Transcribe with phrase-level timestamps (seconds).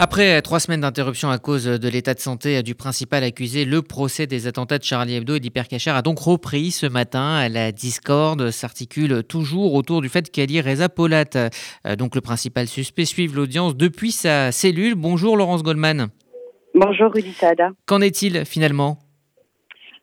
[0.00, 4.28] Après trois semaines d'interruption à cause de l'état de santé du principal accusé, le procès
[4.28, 7.48] des attentats de Charlie Hebdo et d'Hypercacher a donc repris ce matin.
[7.48, 13.06] La discorde s'articule toujours autour du fait qu'Ali Reza Polat, euh, donc le principal suspect,
[13.06, 14.94] suive l'audience depuis sa cellule.
[14.94, 16.06] Bonjour Laurence Goldman.
[16.74, 17.70] Bonjour Rudy Saada.
[17.84, 18.98] Qu'en est-il finalement?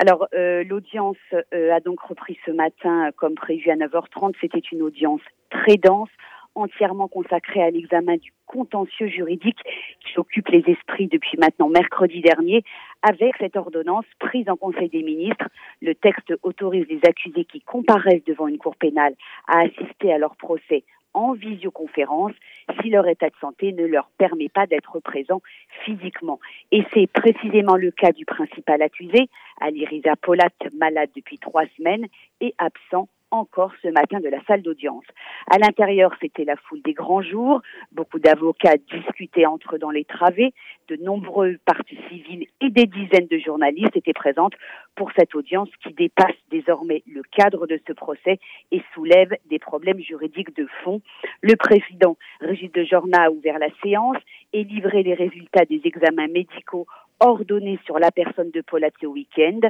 [0.00, 4.32] Alors, euh, l'audience euh, a donc repris ce matin comme prévu à 9h30.
[4.40, 5.20] C'était une audience
[5.50, 6.08] très dense
[6.54, 9.58] entièrement consacré à l'examen du contentieux juridique
[10.00, 12.62] qui occupe les esprits depuis maintenant mercredi dernier.
[13.02, 15.48] Avec cette ordonnance prise en Conseil des ministres,
[15.82, 19.14] le texte autorise les accusés qui comparaissent devant une cour pénale
[19.48, 20.84] à assister à leur procès
[21.14, 22.32] en visioconférence
[22.80, 25.40] si leur état de santé ne leur permet pas d'être présents
[25.84, 26.40] physiquement.
[26.72, 29.28] Et c'est précisément le cas du principal accusé,
[29.60, 32.06] Ali Riza Polat, malade depuis trois semaines
[32.40, 35.04] et absent encore ce matin de la salle d'audience.
[35.50, 37.60] À l'intérieur, c'était la foule des grands jours.
[37.92, 40.54] Beaucoup d'avocats discutaient entre eux dans les travées.
[40.88, 44.54] De nombreux partis civils et des dizaines de journalistes étaient présentes
[44.94, 48.38] pour cette audience qui dépasse désormais le cadre de ce procès
[48.70, 51.00] et soulève des problèmes juridiques de fond.
[51.42, 54.18] Le président Régis de Jorna a ouvert la séance
[54.52, 56.86] et livré les résultats des examens médicaux
[57.20, 59.60] ordonnés sur la personne de Paul ce week-end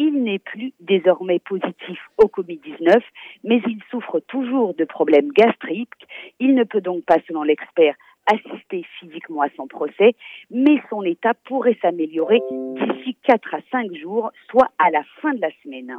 [0.00, 3.00] il n'est plus désormais positif au Covid-19,
[3.44, 6.08] mais il souffre toujours de problèmes gastriques.
[6.40, 7.94] Il ne peut donc pas, selon l'expert,
[8.26, 10.14] assister physiquement à son procès,
[10.50, 15.40] mais son état pourrait s'améliorer d'ici 4 à 5 jours, soit à la fin de
[15.42, 15.94] la semaine.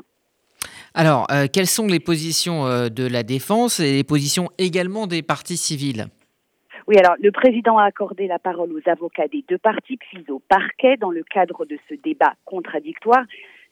[0.95, 5.21] Alors, euh, quelles sont les positions euh, de la défense et les positions également des
[5.21, 6.07] partis civils
[6.87, 10.39] oui, alors le président a accordé la parole aux avocats des deux partis, puis au
[10.39, 13.23] parquet dans le cadre de ce débat contradictoire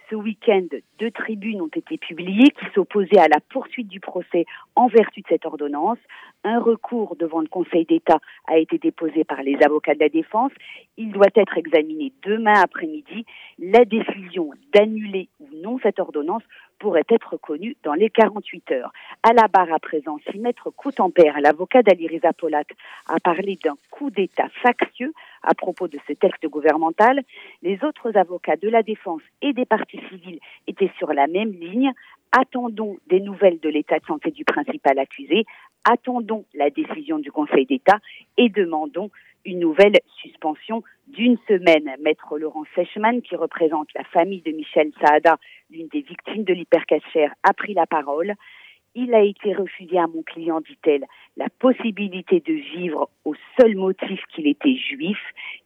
[0.10, 0.66] ce week-end,
[0.98, 5.26] deux tribunes ont été publiées qui s'opposaient à la poursuite du procès en vertu de
[5.30, 6.00] cette ordonnance.
[6.44, 10.52] Un recours devant le Conseil d'État a été déposé par les avocats de la défense.
[10.98, 13.26] Il doit être examiné demain après-midi.
[13.60, 16.44] La décision d'annuler ou non cette ordonnance
[16.80, 18.92] pourrait être connue dans les 48 heures.
[19.24, 22.64] À la barre à présent, si Maître Coutempère, l'avocat d'Ali Reza Polat,
[23.08, 25.14] a parlé d'un coup d'État factieux
[25.44, 27.22] à propos de ce texte gouvernemental,
[27.62, 31.92] les autres avocats de la défense et des partis civils étaient sur la même ligne.
[32.32, 35.46] Attendons des nouvelles de l'état de santé du principal accusé,
[35.84, 38.00] attendons la décision du Conseil d'État
[38.38, 39.10] et demandons
[39.46, 41.90] une nouvelle suspension d'une semaine.
[42.02, 45.38] Maître Laurent Sechman, qui représente la famille de Michel Saada,
[45.72, 48.34] l'une des victimes de l'hypercachère, a pris la parole.
[48.96, 51.06] Il a été refusé à mon client, dit-elle,
[51.38, 55.20] la possibilité de vivre au seul motif qu'il était juif.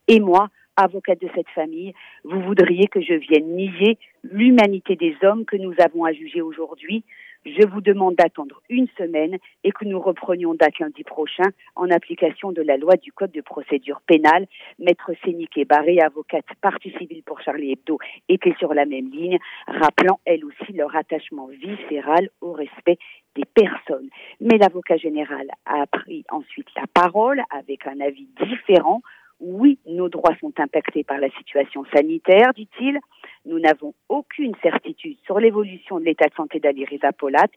[0.08, 5.46] Et moi, avocate de cette famille, vous voudriez que je vienne nier l'humanité des hommes
[5.46, 7.04] que nous avons à juger aujourd'hui?
[7.46, 12.54] Je vous demande d'attendre une semaine et que nous reprenions date lundi prochain en application
[12.54, 14.48] de la loi du Code de procédure pénale.
[14.80, 18.00] Maître Sénique et Barré, avocate partie civile pour Charlie Hebdo,
[18.30, 22.98] étaient sur la même ligne, rappelant elle aussi leur attachement viscéral au respect
[23.36, 24.10] des personnes.
[24.40, 29.02] Mais l'avocat général a pris ensuite la parole avec un avis différent
[29.44, 32.98] oui, nos droits sont impactés par la situation sanitaire, dit-il.
[33.46, 36.86] Nous n'avons aucune certitude sur l'évolution de l'état de santé d'Ali
[37.18, 37.48] Polat.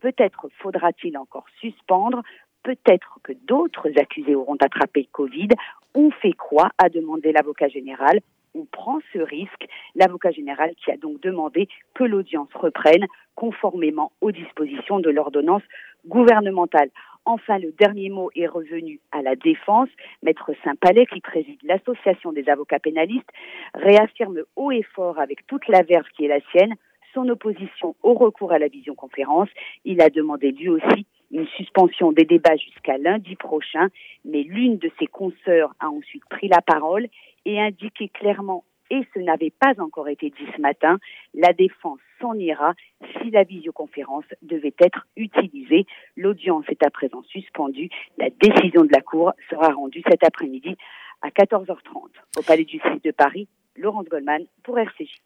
[0.00, 2.22] Peut-être faudra-t-il encore suspendre.
[2.62, 5.48] Peut-être que d'autres accusés auront attrapé Covid.
[5.94, 8.20] On fait quoi a demandé l'avocat général.
[8.54, 9.66] On prend ce risque.
[9.96, 15.62] L'avocat général qui a donc demandé que l'audience reprenne conformément aux dispositions de l'ordonnance
[16.06, 16.90] gouvernementale.
[17.24, 19.88] Enfin, le dernier mot est revenu à la défense.
[20.22, 23.30] Maître Saint-Palais, qui préside l'association des avocats pénalistes,
[23.74, 26.74] réaffirme haut et fort avec toute la verve qui est la sienne
[27.14, 29.48] son opposition au recours à la visioconférence.
[29.84, 33.88] Il a demandé lui aussi une suspension des débats jusqu'à lundi prochain,
[34.24, 37.08] mais l'une de ses consoeurs a ensuite pris la parole
[37.44, 40.98] et indiqué clairement et ce n'avait pas encore été dit ce matin,
[41.32, 42.74] la défense s'en ira
[43.16, 45.86] si la visioconférence devait être utilisée.
[46.14, 47.88] L'audience est à présent suspendue.
[48.18, 50.76] La décision de la Cour sera rendue cet après-midi
[51.22, 53.48] à 14h30 au Palais du 6 de Paris.
[53.76, 55.16] Laurence Goldman pour RCJ.